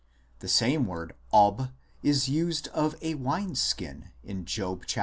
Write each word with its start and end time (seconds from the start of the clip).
The 0.39 0.47
same 0.47 0.87
word, 0.87 1.13
Ob, 1.31 1.69
is 2.01 2.27
used 2.27 2.69
of 2.69 2.95
a" 3.03 3.13
wine 3.27 3.53
skin" 3.53 4.09
in 4.23 4.45
Job 4.45 4.85
xxxii. 4.87 4.99